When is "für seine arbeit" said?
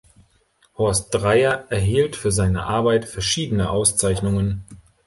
2.15-3.05